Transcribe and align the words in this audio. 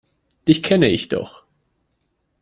Dich 0.47 0.63
kenne 0.63 0.89
ich 0.89 1.09
doch! 1.09 1.43